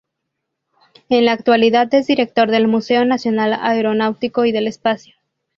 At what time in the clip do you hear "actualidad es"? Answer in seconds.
1.33-2.07